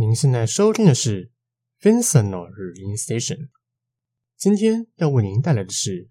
[0.00, 1.30] 您现在收听的是
[1.82, 3.50] Vincent 语音 Station。
[4.34, 6.08] 今天要为您带来的是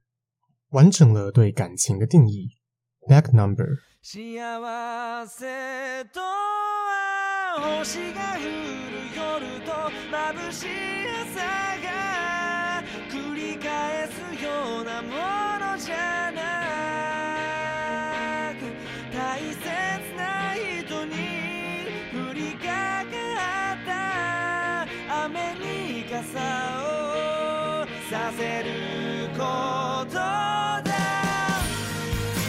[0.70, 2.50] 完整了对感情的定义。
[3.08, 3.80] Back Number。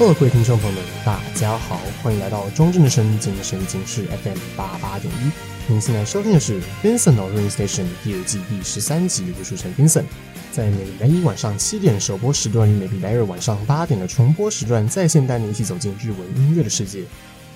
[0.00, 5.30] 各位听众朋友们，大家好，欢迎来到庄正的声精神警示 FM 八八点一。
[5.70, 10.04] 您现在收听的是 Vincent Radio Station 第二季第十三集，我是主持人 Vincent。
[10.52, 17.04] 在每礼拜一晚上七点首播时段与每礼拜二晚上八点的重播时段，在线带你一起走进日文音乐的世界。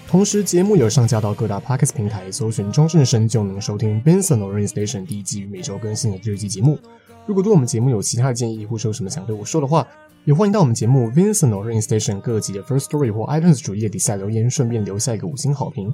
[0.06, 6.78] 同时，节目有上架到各大 Podcast 平台，搜寻庄正的声就能收听 Vincent Radio Station 第一季与每周更新的第二季节目。
[7.26, 9.88] 如果对我们节目有其他的建议，或是有什么想对我说的话，
[10.26, 15.92] 也欢迎到我们节目 Vincent Orain Station 各集的 First Story 或 iTunes 主页底下留言，顺便留下一个五星好评，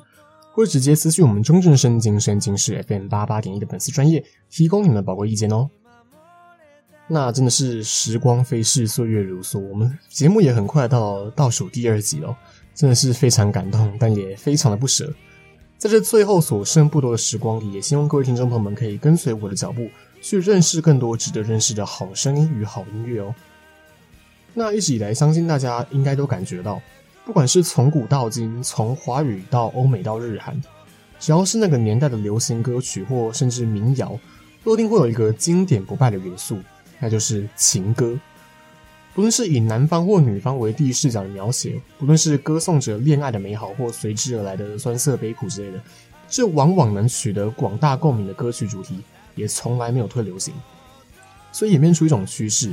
[0.53, 5.69] 或者直接私信我们中正声精神警示 FM 八八点一的粉丝专业，提供你们的宝贵意见哦。
[7.09, 12.39] 那真的是时光飞逝，岁月如梭，我们节目也很快到倒数第二集了，
[12.73, 15.13] 真的是非常感动，但也非常的不舍。
[15.77, 19.89] 在这最后所剩不多的时光里，也希望各位听众朋友们可以跟随我的脚步，
[20.23, 23.35] 去认识更多值得认识的好声音与好音乐哦。
[24.53, 26.81] 那一直以来，相信大家应该都感觉到，
[27.25, 30.61] 不管是从古到今，从华语到欧美到日韩，
[31.19, 34.19] 只要是那个年代的流行歌曲或甚至民谣，
[34.65, 36.59] 都一定会有一个经典不败的元素，
[36.99, 38.19] 那就是情歌。
[39.15, 45.81] 不论是以男方或女方为第一视角的描写，不论是歌颂着恋爱的美好或随之而来的酸涩悲苦之类的，
[46.29, 49.01] 这往往能取得广大共鸣的歌曲主题，
[49.35, 50.55] 也从来没有退流行。
[51.53, 52.73] 所以演变出一种趋势。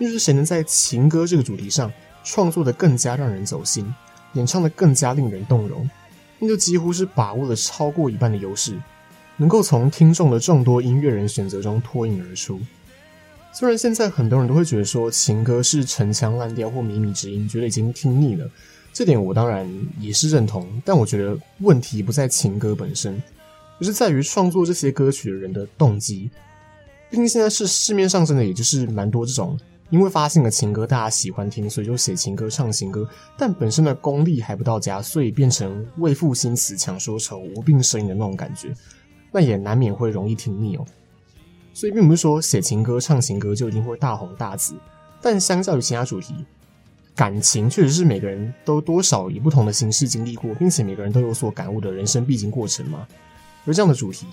[0.00, 1.92] 就是谁能在情歌这个主题上
[2.24, 3.86] 创作的更加让人走心，
[4.32, 5.88] 演唱的更加令人动容，
[6.38, 8.76] 那就几乎是把握了超过一半的优势，
[9.36, 12.60] 能够从听众的众多音乐人选择中脱颖而出。
[13.52, 18.50] 虽然现在很多人都会觉得说情歌是陈腔滥调或靡靡之音，觉得已经听腻了，
[18.92, 20.66] 这点我当然也是认同。
[20.84, 23.22] 但我觉得问题不在情歌本身，
[23.80, 26.28] 而是在于创作这些歌曲的人的动机。
[27.10, 29.56] 毕竟现在是市面上真的也就是蛮多这种。
[29.94, 38.74] 因为发现了情歌，大家喜欢听，所以就写情歌、唱情歌，但本身的功力还不到家，所以变成为赋新词强说愁、无病呻吟的那种感觉，
[39.30, 40.84] 那也难免会容易听腻哦。
[41.72, 44.74] 所以并不是说写情歌、唱情歌就一定会大红大紫，
[45.22, 46.34] 但相较于其他主题，
[47.14, 53.06] 感情确实是每个人都多少以不同的形式经历过，并且每个人都有所感悟的人生必经过程嘛。
[53.64, 54.26] 而这样的主题。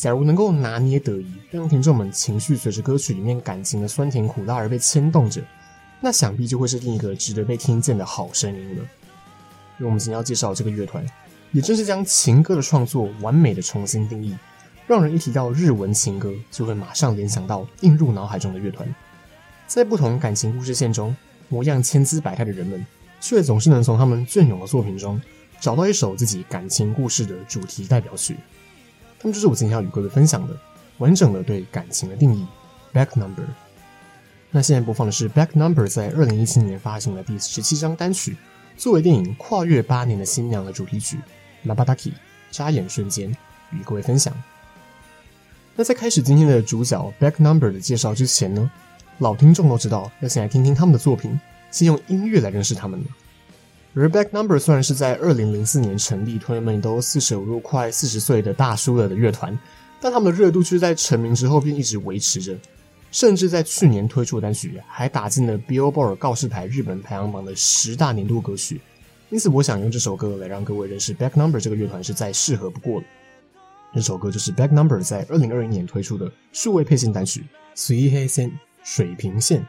[0.00, 5.42] 假如能够拿捏得宜，让听众们情绪随着歌曲里面感情的酸甜苦辣而被牵动着，
[6.00, 8.82] 那想必就会是另一个值得被听见的好声音了。
[9.78, 11.04] 因为我们今天要介绍这个乐团，
[11.52, 14.34] 也正是将情歌的创作完美的重新定义，
[14.86, 18.88] 让人一提到日文情歌，就会马上联想到映入脑海中的乐团。
[19.66, 21.14] 在不同感情故事线中，
[21.50, 22.86] 模样千姿百态的人们，
[23.20, 25.20] 却总是能从他们隽永的作品中，
[25.60, 28.38] 找到一首自己感情故事的主题代表曲。
[29.20, 30.56] 他们就是我今天要与各位分享的
[30.96, 32.46] 完整的对感情的定义
[32.94, 33.44] ，Back Number。
[34.50, 38.34] 那现在播放的是 Back Number 在二零一七年发行的第十七张单曲，
[38.78, 41.18] 作为电影《跨越八年的新娘》的主题曲
[41.66, 42.12] ，Mabataki
[42.50, 43.30] 眨眼瞬间，
[43.72, 44.34] 与各位分享。
[45.76, 48.70] 那在开始今天的主角 Back Number 的介绍之前呢，
[49.18, 51.38] 老听众都知道要先来听听他们的作品，
[51.70, 53.04] 先用音乐来认识他们
[53.94, 54.00] 的。
[54.02, 59.58] 而 Back Number 虽然是在二零零四年成立，同学们都四舍五入快四十岁的大叔了的乐团，
[60.00, 62.56] 但他们的热度却在成名之后便一直维持着，
[63.10, 68.80] 甚至在去年推出的单曲还打进了 Billboard 告示牌日本排行榜的十大年度歌曲。
[69.30, 73.06] 因此，我想用这首歌来让各位认识 Back Number 这个乐团是再适合不过了。
[73.94, 77.40] 这首歌就是 Back Number 在二零二一年推出的数位配信单曲
[77.74, 78.48] 《水平线》
[78.82, 79.66] 水平线。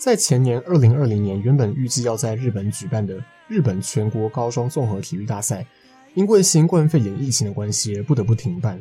[0.00, 5.66] 在前年二零二零年，原本预计要在日本举办的日本全国高中综合体育大赛，
[6.14, 8.80] 因为新冠肺炎疫情的关系而不得不停办。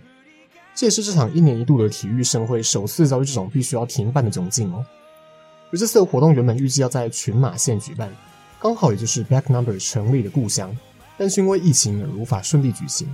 [0.73, 4.85] 这也是这场一年一度的体育盛会首次遭遇这种必须要停办的窘境哦。
[5.73, 8.09] 而这次的活动原本预计要在群马县举办，
[8.57, 10.73] 刚好也就是 Back Number 成立的故乡，
[11.17, 13.13] 但是因为疫情而无法顺利举行。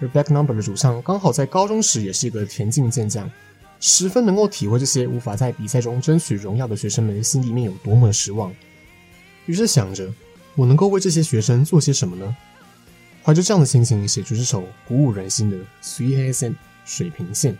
[0.00, 3.30] 而 Back Number 的主唱刚好在高中时也是一个田径健将。
[3.80, 8.54] 十分能够体会这些无法在比赛中争取荣耀的学生们心里面有多么的失望。
[9.46, 10.12] 于是想着，
[10.54, 12.36] 我能够为这些学生做些什么呢？
[13.22, 16.52] 怀着这样的心情写出这首鼓舞人心的《水平线》
[16.84, 17.56] 水平线，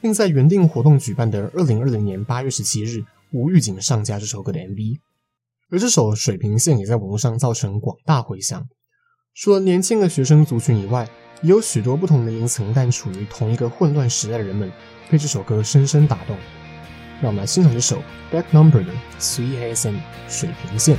[0.00, 4.98] 并在原定活动举办的二零二零年八月十七日无预警上架这首歌的 MV。
[5.70, 8.68] 而这首《水平线》也在网络上造成广大回响，
[9.36, 11.08] 除了年轻的学生族群以外，
[11.42, 14.70] 也有许多不同年龄层但处于同一个混乱时代的人们
[15.10, 16.36] 被这首歌深深打动。
[17.20, 18.00] 让我们来欣赏这首
[18.30, 19.44] Back Number 的《水
[20.62, 20.96] 平线》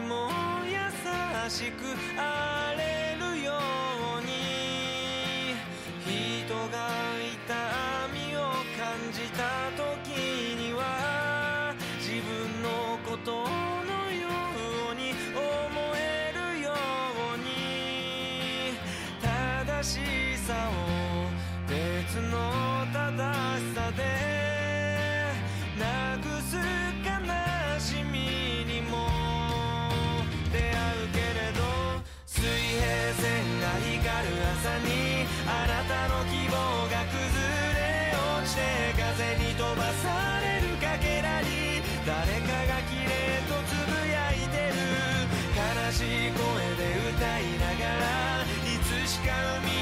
[0.00, 0.30] も
[0.64, 1.84] 優しく
[2.18, 2.97] あれ
[34.58, 36.54] さにあなたの希望
[36.90, 37.30] が崩
[37.78, 38.62] れ落ちて
[38.98, 44.82] 風に飛ばされるかけらに誰かが綺麗とつぶやいてる
[45.54, 45.62] 悲
[45.92, 46.42] しい声
[46.74, 49.30] で歌いながらいつしか
[49.62, 49.77] 海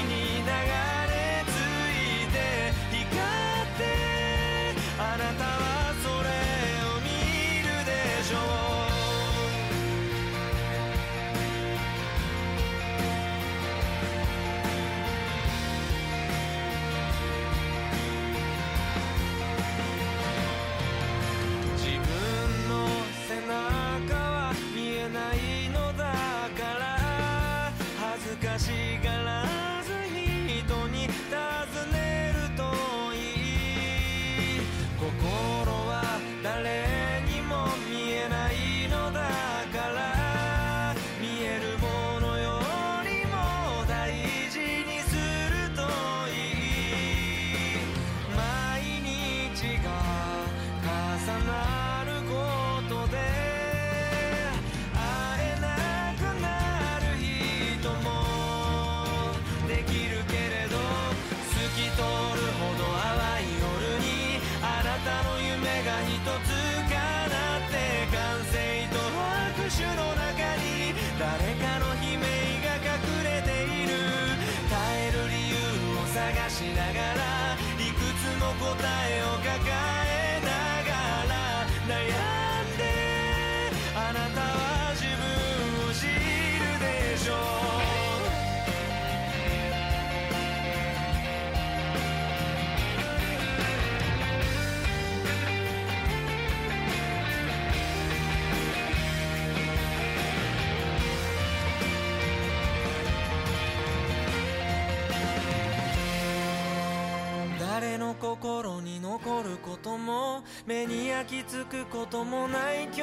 [108.35, 113.01] 心に残ることも目に焼き付くこともない今日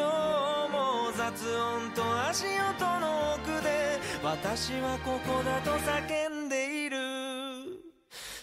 [0.70, 6.98] も雑音と足音の奥で私はここだと叫んでいる。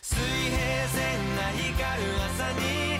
[0.01, 2.90] 水平線が光る朝に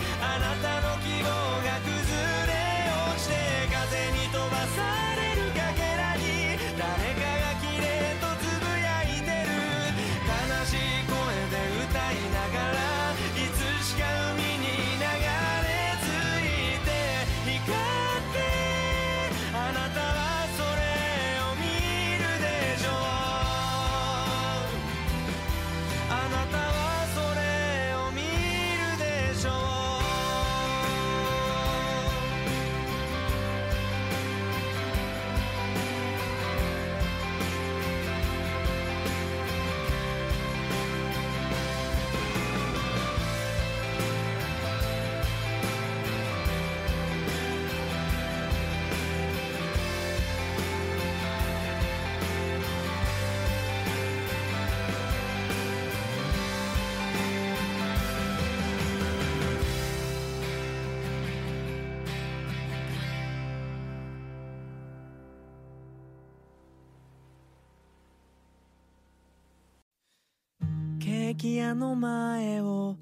[71.42, 72.98] ケーキ屋の前を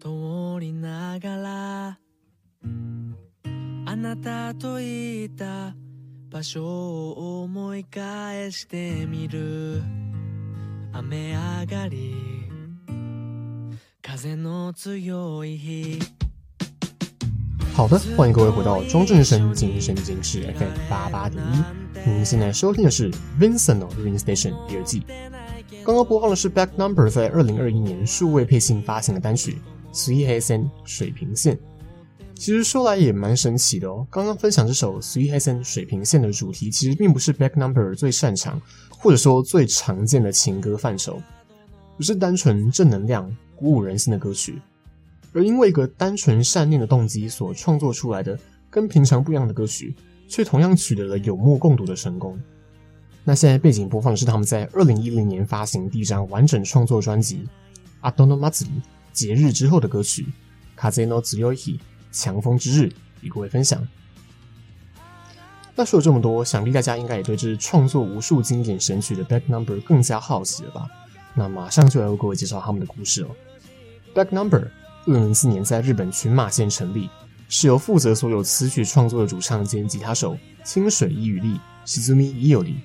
[0.00, 0.08] 通
[0.58, 1.98] りながら
[3.84, 5.74] あなたといた
[6.32, 9.82] 场所を思い返してみる
[10.94, 12.14] 雨上がり
[14.00, 15.98] 风の强い日
[17.76, 22.08] 好的，欢迎各位回到中正声精神经室 FM 八八点一。
[22.08, 25.02] 您现在收听的是 Vincent 的 Rain Station 第二季。
[25.82, 29.58] 刚刚播放的是 Back Number 在二零二一年数位配信发行的单曲
[29.94, 31.58] 《Three S N》水平线。
[32.34, 34.06] 其实说来也蛮神奇的哦。
[34.10, 41.20] 刚刚分享这首《Three S N》水平线的主题，其实并不是 Back Number 最擅长或者说最常见的情歌范畴，
[41.96, 44.60] 不是单纯正能量、鼓舞人心的歌曲。
[45.32, 48.38] 而因为一个单纯善念的动机所创作出来的
[48.70, 49.94] 跟平常不一样的歌曲，
[50.28, 52.38] 却同样取得了有目共睹的成功。
[53.23, 57.47] 那现在背景播放的是他们在二零一零年发行第一张完整创作专辑《
[58.11, 58.67] 后の祭り》
[59.11, 60.23] 节日之后的歌曲《
[60.75, 61.77] 风の强い日》
[62.11, 63.85] 强风之日，与各位分享。
[65.75, 70.87] 那说了这么多，想必大家应该也对这创作无数经典神曲的 Back Number 更加好奇了吧？
[71.35, 73.29] 那马上就来为各位介绍他们的故事哦。
[74.13, 74.71] Back Number。
[75.05, 77.09] 二零零四年在日本群马县成立，
[77.47, 82.75] 是由负责所有词曲创作的主唱兼吉他手清水一羽利、石见伊有里、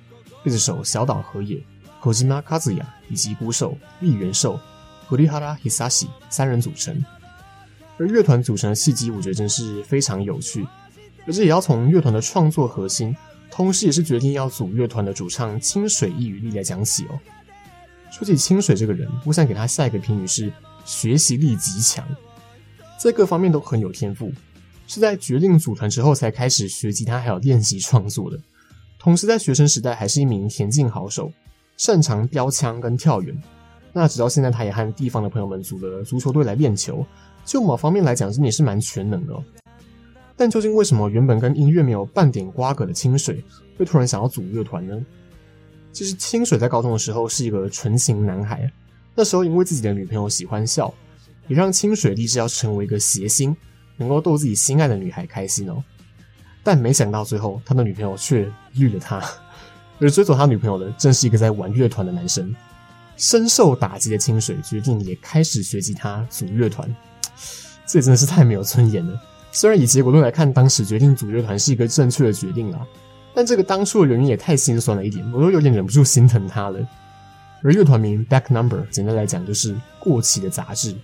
[0.44, 1.58] 贝斯手小岛和也、
[2.02, 4.60] 小岛和也以及鼓手立原寿、
[5.08, 7.04] 古利哈拉·伊萨西三人组成。
[7.98, 10.66] 而乐团组成的契机，我觉得真是非常有趣。
[11.28, 13.16] 而这也要从乐团的创作核心，
[13.52, 17.20] 同时也是决定要组乐团的主唱清水一羽力来讲起哦。
[18.12, 20.52] 说起清水这个人，我想给他下一个评语是。
[20.86, 22.04] 学习力极强，
[22.98, 24.34] 在各方面都很有天赋，
[24.88, 28.40] 是在决定组团之后才开始学吉他，还有练习创作的。
[29.00, 31.32] 同时，在学生时代还是一名田径好手，
[31.78, 33.36] 擅长标枪跟跳远。
[33.94, 37.04] 那直到现在，他也和地方的朋友们组了足球队来练球。
[37.46, 39.34] 就某方面来讲，真的也是蛮全能的。
[40.36, 43.44] 但究竟为什么原本跟音乐没有半点瓜葛的清水，
[43.78, 45.04] 会突然想要组乐团呢？
[45.92, 48.70] 其实，清水在高中的时候是一个纯情男孩。
[49.16, 50.94] 那时候因为自己的女朋友喜欢笑，
[51.48, 53.56] 也让清水立志要成为一个谐星，
[53.98, 55.84] 能够逗自己心爱的女孩开心哦。
[56.70, 59.20] 但没想到最后他的女朋友却绿了他，
[60.00, 62.56] 而追走他女朋友的正是一个在玩乐团的男生。
[63.18, 66.88] 深受打击的清水决定也开始学吉他组乐团，
[67.88, 69.20] 这也真的是太没有尊严了。
[69.52, 72.86] 虽然以结果论来看，当时决定组乐团是一个正确的决定啦，
[73.34, 76.80] 但这个当初的原因也太心酸了一点，我都有点忍不住心疼他了。
[77.64, 80.96] 而乐团名 Back Number，简单来讲就是过期的杂志。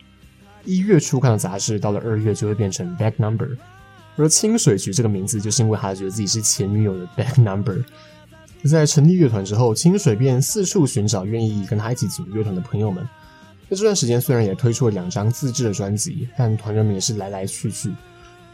[0.64, 3.58] 一月初看的杂志，到了二月就会变成 Back Number。
[4.16, 7.84] 而清水取这个名字，就是因为他觉得自己是前女友的 Back Number。
[8.64, 13.08] 在成立乐团之后，清水便四处寻找愿意跟他一起组乐团的朋友们。
[13.70, 17.92] 在这段时间，虽然也推出了两张自制的专辑，但团员们也是来来去去。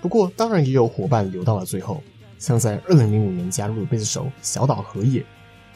[0.02, 2.04] 不过，当然也有伙伴留到了最后，
[2.40, 5.24] 像在二零零五年加入的贝斯手小岛和也。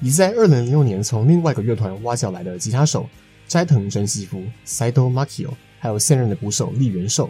[0.01, 3.07] 以及在二零零六年从另外一个乐团挖角来的吉他手
[3.47, 7.29] 斋藤真希夫 （Saito Makio），还有现任的鼓手立原寿，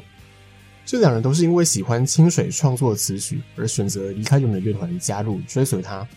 [0.85, 6.07] 这两人都是因为喜欢清水创作的词曲而选择离开原本的乐团，加入追随他。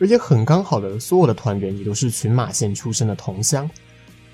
[0.00, 3.68] 而且很刚好的，所有的团员也都是群马县出身的同乡，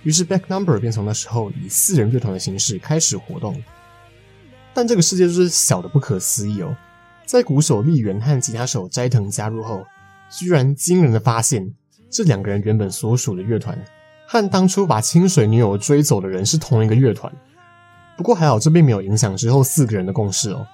[0.03, 3.61] 于是 Back Number 便从那时候以四人乐团的形式开始活动。
[4.73, 6.77] 但这个世界就是小的不可思议哦，
[7.27, 9.85] 在鼓手立原和吉他手斋藤加入后。
[10.31, 11.73] 居然惊人的发现，
[12.11, 13.79] 这两个人原本所属的乐团
[14.27, 17.33] 和当初把清水女友追走的人是同一个乐团。
[18.17, 20.67] 不过还好，这并没有影响之后四个人的共识哦。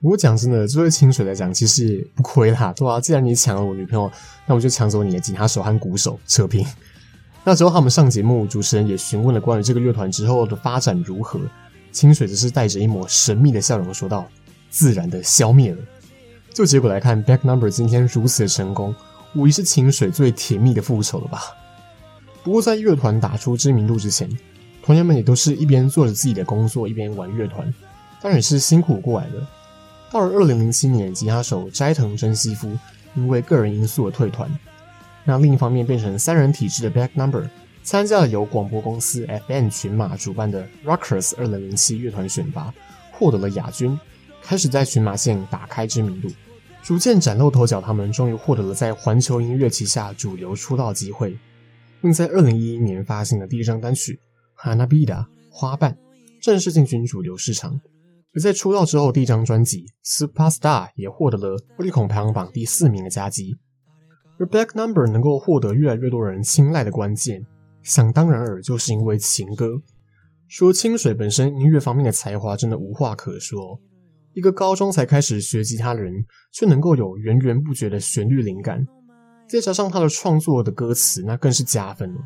[0.00, 4.10] 不过讲真的，这对清水来讲其实也不亏啦，对啊，既然你抢了我女朋友，
[4.46, 6.66] 那我就抢走你的吉他手和鼓手，扯平。
[7.44, 11.40] 那之后他们上节目，主持人也询问了关于这个乐团之后的发展如何。
[11.92, 14.26] 清水只是带着一抹神秘的笑容说道
[14.68, 15.78] ：“自然的消灭了。”
[16.52, 18.94] 就结果来看，Back Number 今天如此的成功，
[19.34, 21.40] 无疑是清水最甜蜜的复仇了吧？
[22.44, 24.28] 不过在乐团打出知名度之前，
[24.86, 27.74] 同学们也都是一边做着自己的工作，一边玩乐团，
[28.22, 29.44] 当然是辛苦过来的。
[30.12, 32.70] 到了二零零七年，吉他手斋藤真希夫
[33.16, 34.48] 因为个人因素而退团，
[35.24, 37.50] 那另一方面变成三人体制的 Back Number
[37.82, 42.72] 参加了由广播公司 FM 群马主办的 Rockers 二零零七乐团选拔，
[43.10, 43.98] 获得了亚军，
[44.40, 46.28] 开始在群马县打开知名度。
[46.84, 51.36] 逐渐崭露头角，他们终于获得了在环球音乐旗下主流出道机会，
[52.00, 54.12] 并在二零一一年发行了第一张单曲
[54.74, 55.96] 《Anabida》花瓣，
[56.40, 57.80] 正式进军主流市场。
[58.34, 59.86] 而在出道之后，第一张专辑
[60.28, 63.56] 《Superstar》也获得了 Oricon 排行榜第四名的佳绩。
[64.38, 67.46] 而 Back Number 能够获得越来越多人青睐的关键，
[67.82, 69.80] 想当然尔就是因为情歌。
[70.48, 73.80] 说清水本身音乐方面的才华真的无话可说，
[74.34, 76.12] 一个高中才开始学吉他的人，
[76.52, 78.86] 却能够有源源不绝的旋律灵感，
[79.48, 82.20] 再加上他的创作的歌词，那更是加分了。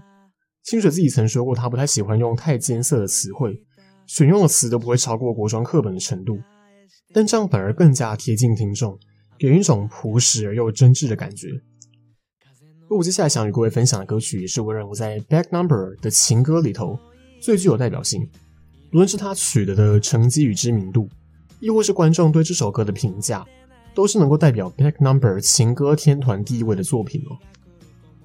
[0.65, 3.63] 清水自己曾说过，他不太喜欢用太艰涩的词汇，
[4.07, 6.39] 选用的词都不会超过国中课本的程度，
[7.13, 8.99] 但这样反而更加贴近听众，
[9.39, 11.49] 给人一种朴实而又真挚的感觉。
[12.89, 16.99] 而我接下来想与各位分享的歌曲，也是我认为在《Back Number》的情歌里头。
[17.41, 18.29] 最具有代表性，
[18.93, 21.09] 无论是他取得的成绩与知名度，
[21.59, 23.47] 亦或是观众对这首歌的评价，
[23.95, 27.39] 都是能够代表 Back Number 情歌天团地位的作品哦。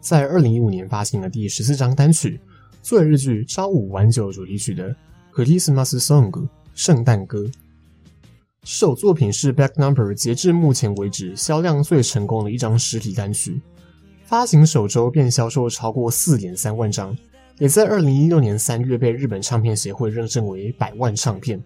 [0.06, 2.40] 在二零一五年发行的第十四张单曲，
[2.84, 4.88] 作为日剧《朝五晚九》主题曲的
[5.34, 6.30] 《Christmas Song》
[6.76, 7.52] 圣诞歌，这
[8.62, 13.60] 首作品是 Back Number 截至目前为止销量最成功的一张实体单曲，
[14.26, 17.18] 发行首周便销售超过四点三万张。
[17.58, 21.60] 也在二零一六年三月被日本唱片协会认证为百万唱片。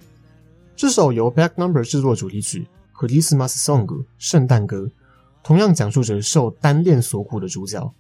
[0.77, 2.65] 这首由 Back Number 制作主题曲
[3.05, 3.85] 《Christmas Song》
[4.17, 4.89] 圣诞歌，
[5.43, 7.93] 同样讲述着受单恋所苦的主角，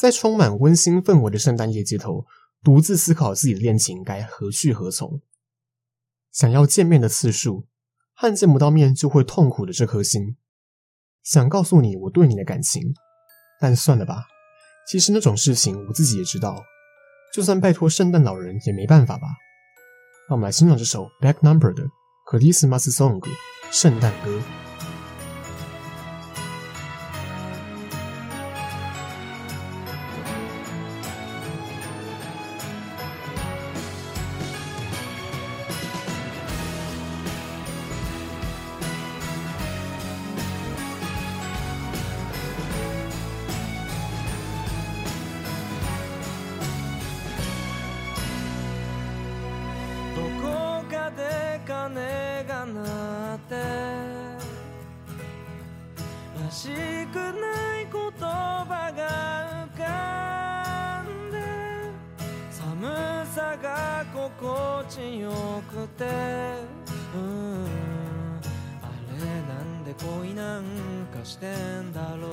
[0.00, 2.24] 在充满温馨氛围的圣诞夜街头，
[2.64, 5.20] 独自思考自己的恋情该何去何从。
[6.32, 7.66] 想要见面的次数，
[8.14, 10.38] 和见不到面就会痛苦的这颗心，
[11.22, 12.94] 想告诉你我对你的感情，
[13.60, 14.24] 但算了吧，
[14.88, 16.56] 其实那种事情我自己也知道。
[17.34, 19.26] 就算拜托圣诞老人也没办法吧。
[20.30, 21.84] 那我们来欣赏这首 Back Number 的
[22.26, 23.20] 《Christmas Song》
[23.70, 24.69] 圣诞歌。
[50.20, 53.54] どこかで鐘が鳴って
[56.44, 56.68] らし
[57.10, 61.36] くない言葉が浮かんで
[62.50, 65.30] 寒さが心地よ
[65.70, 66.04] くて
[67.14, 67.64] うん
[68.82, 70.64] あれなんで恋なん
[71.18, 71.46] かして
[71.80, 72.30] んだろう。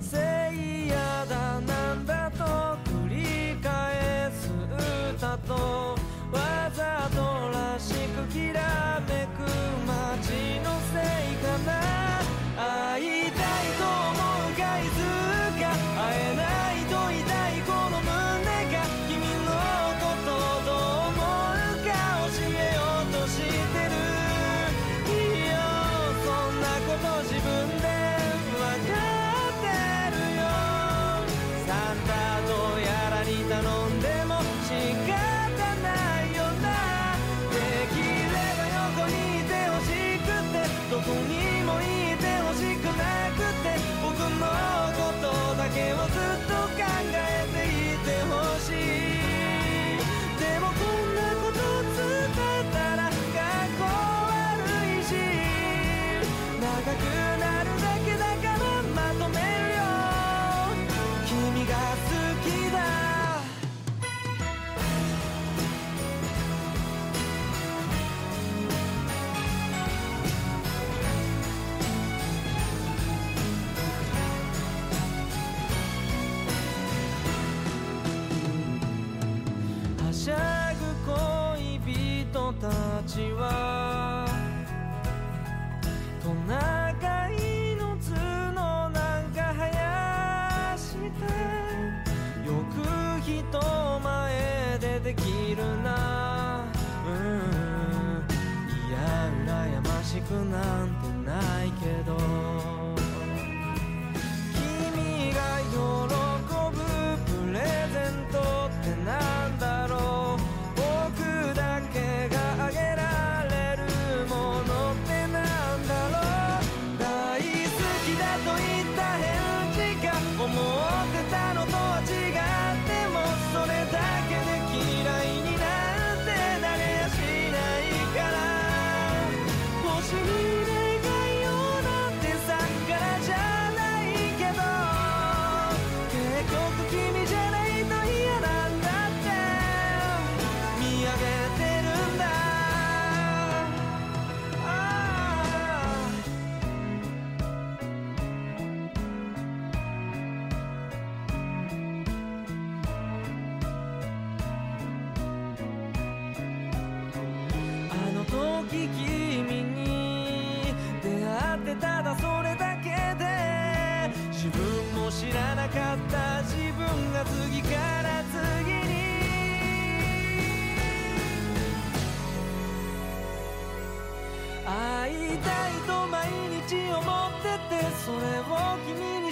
[0.00, 0.16] せ
[0.54, 2.25] いやだなんだ
[7.86, 9.35] しくきらめく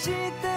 [0.06, 0.53] de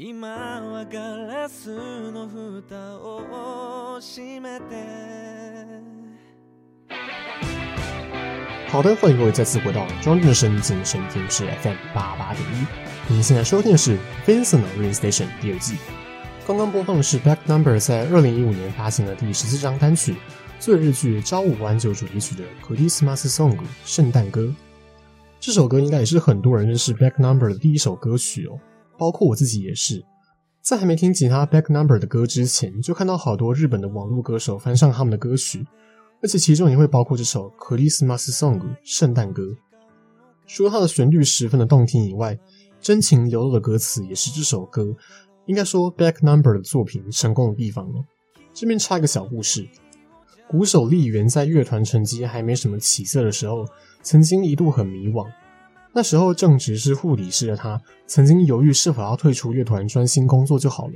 [0.00, 0.28] 今
[0.60, 1.74] はガラス
[2.12, 2.28] の
[2.68, 4.64] 盖を闭めて
[8.70, 13.12] 好的，欢迎各位再次回到庄正的声经声听是 FM 八八点一。
[13.12, 15.76] 您现在收听的是《Vincent 的 Rain Station》第二季。
[16.46, 20.14] 刚刚播放的是 Back Number 在二零一五年发行的第十四张单曲，
[20.60, 24.54] 作为日剧《朝五晚九》主题曲的《Christmas Song》圣诞歌。
[25.40, 28.60] 这首歌应该也是很多人认识 Back Number 的第一首歌曲哦，
[28.97, 30.03] 包括我自己也是。
[30.61, 35.65] 在还没听其他 Back Number 的歌之前，就看到好多日本的网络歌手翻唱他们的歌曲。
[36.21, 39.43] 而且其中也会包括这首《Christmas Song》圣诞歌。
[40.47, 42.39] 除了它的旋律十分的动听以外，
[42.79, 44.95] 真情流露的歌词也是这首歌
[45.47, 48.05] 应该说 Back Number 的作品成功的地方了。
[48.53, 49.67] 这边插一个小故事：
[50.49, 53.65] 鼓手立原在乐团成绩还没什么起色的时候，
[54.01, 55.27] 曾经一度很迷惘。
[55.95, 60.93] 那时候正值是护理师的他，曾经犹豫是否要退出乐团专心工作就好了。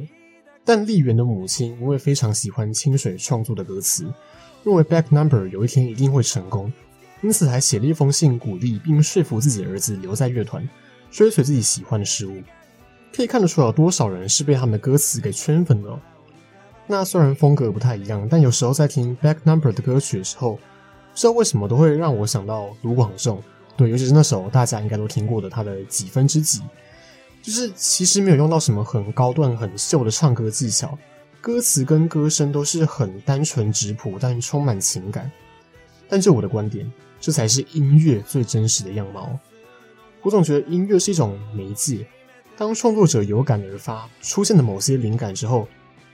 [0.65, 4.11] 但丽媛的母亲因为非常喜欢清水创作的歌词。
[4.63, 6.73] 认为 Back Number 有一天一定会成功，
[7.21, 10.67] 因此还写了一封信鼓励并说服自己的儿子留在乐团，
[11.09, 12.41] 追随自己喜欢的事物。
[13.15, 15.97] 可以看得出来有多少人是被他们的歌词给圈粉了。
[16.85, 20.59] 那虽然风格不太一样，但有时候在听 Back Number 的歌曲的时候，不
[21.13, 23.41] 知道为什么都会让我想到卢广仲。
[23.77, 26.61] 对，尤其是那首大家应该都听过的他的几分之几，
[27.43, 30.97] 就是其实没有用到什么很高段、很秀的唱歌技巧。
[31.39, 35.31] 歌词跟歌声都是很单纯质朴，但充满情感。
[36.09, 39.37] 但就我的观点，这才是音乐最真实的样貌。
[40.23, 42.05] 我总觉得音乐是一种媒介，
[42.57, 45.67] 当创作者有感而发，出现的某些灵感之后，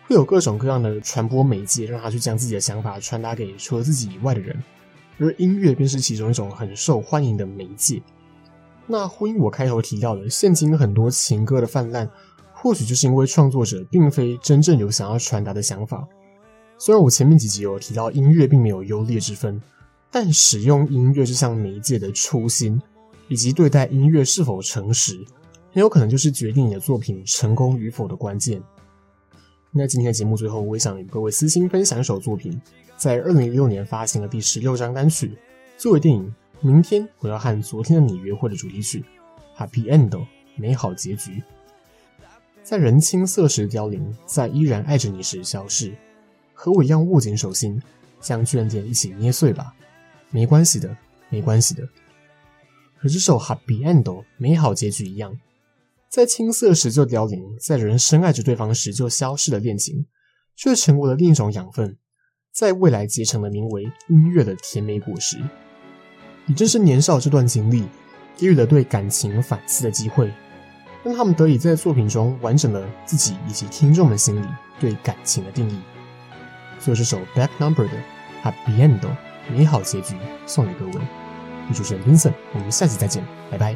[0.06, 4.62] 会有各种各样的传播媒介，让他去将自己的想法传达给除了自己以外的人。
[5.20, 8.02] 而音乐便是其中一种很受欢迎的媒介。
[8.88, 12.10] 那呼应我开头提到的，现今很多情歌的泛滥。
[12.56, 16.08] 或许就是因为创作者并非真正有想要传达的想法。
[16.78, 19.62] 虽然我前面几集有提到音乐并没有优劣之分，
[20.10, 22.82] 但使用音乐这项媒介的初心，
[23.28, 25.18] 以及对待音乐是否诚实，
[25.74, 28.62] 很有可能就是决定你的作品成功与否的关键。
[29.76, 32.62] 那今天的节目最后，我也想与各位私心分享一首作品，
[32.96, 35.36] 在二零一六年发行的第十六张单曲，
[35.80, 36.24] 作为电影
[36.62, 39.04] 《明天我要和昨天的你约会》的主题曲，
[39.60, 40.10] 《Happy End》
[40.56, 41.42] 美好结局。
[42.62, 45.92] 在人青涩时凋零，在依然爱着你时消逝，
[46.54, 47.82] 和我一样握紧手心，
[48.22, 49.74] 将眷恋一起捏碎吧。
[50.30, 50.96] 没关系的，
[51.30, 51.82] 没关系的。
[52.96, 55.36] 和这首 Happy End 美好结局一样，
[56.14, 60.06] 在青涩时就凋零，在人深爱着对方时就消逝的恋情，
[60.56, 61.98] 却成为了另一种养分，
[62.54, 65.40] 在未来结成了名为音乐的甜美果实。
[66.46, 67.88] 也正是年少这段经历，
[68.38, 70.32] 给予了对感情反思的机会。
[71.04, 74.48] 让他们得以在作品中完整了自己以及听众们心里
[74.80, 75.80] 对感情的定义。
[76.80, 77.98] 所以这首 Back Number 的
[78.44, 79.00] Happy End
[79.52, 80.94] 美好结局送给各位。
[80.94, 83.76] 我是主持人 Vincent，我们下期再见，拜拜。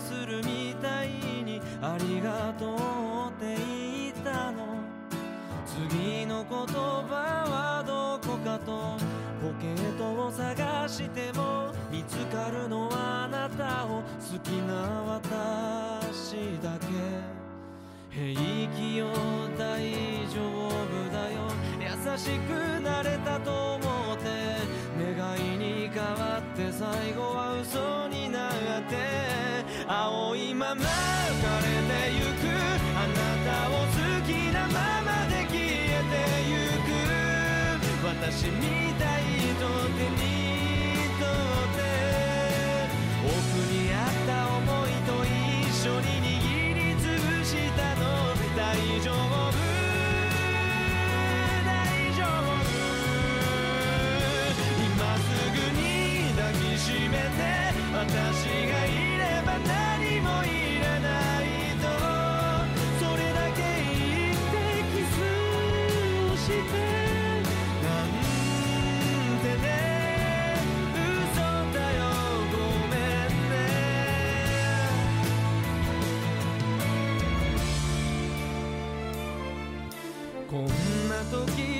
[0.00, 2.76] するみたいにありがとう
[3.30, 4.64] って言ったの？
[5.66, 8.96] 次の言葉はどこかと？
[9.42, 16.86] ポケットを探しても見つかるのはあなたを好きな私だけ。
[18.10, 18.40] 平
[18.72, 19.08] 気よ
[19.58, 19.82] 大
[20.30, 21.50] 丈夫だよ。
[21.80, 24.24] 優しくなれたと思って
[24.98, 28.03] 願いに変わって最後は嘘
[29.86, 30.86] 青いまま浮か
[31.60, 32.48] れてゆく。
[32.96, 36.14] あなたを好きなままで消えて
[36.48, 36.52] ゆ
[36.88, 38.06] く。
[38.06, 39.34] 私みたい
[81.34, 81.73] して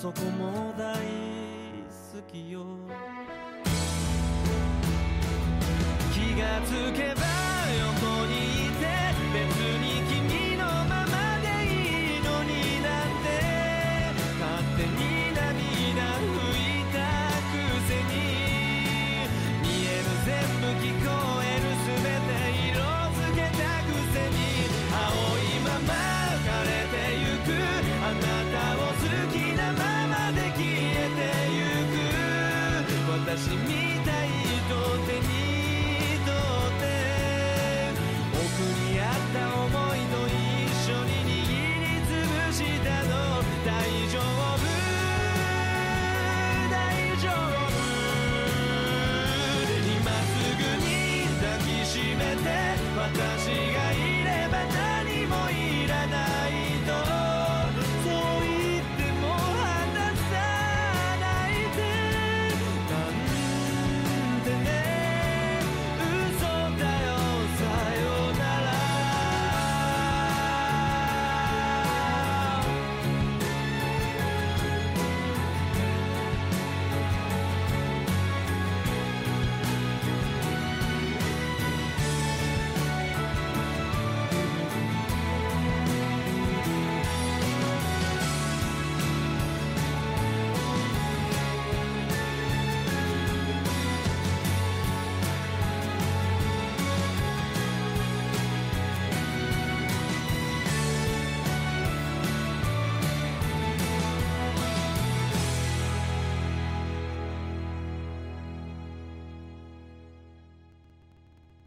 [0.00, 1.02] そこも大好
[2.30, 2.64] きよ。
[6.14, 7.17] 気がつけば